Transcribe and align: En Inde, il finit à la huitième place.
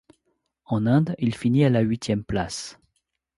En 0.65 0.87
Inde, 0.87 1.13
il 1.19 1.35
finit 1.35 1.63
à 1.63 1.69
la 1.69 1.81
huitième 1.81 2.23
place. 2.23 2.79